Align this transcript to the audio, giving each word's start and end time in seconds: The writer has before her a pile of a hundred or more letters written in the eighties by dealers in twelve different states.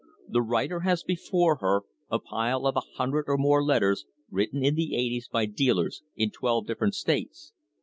The 0.27 0.41
writer 0.41 0.79
has 0.79 1.03
before 1.03 1.57
her 1.57 1.81
a 2.09 2.17
pile 2.17 2.65
of 2.65 2.75
a 2.75 2.79
hundred 2.97 3.25
or 3.27 3.37
more 3.37 3.63
letters 3.63 4.07
written 4.31 4.63
in 4.65 4.73
the 4.73 4.95
eighties 4.95 5.27
by 5.31 5.45
dealers 5.45 6.01
in 6.15 6.31
twelve 6.31 6.65
different 6.65 6.95
states. 6.95 7.53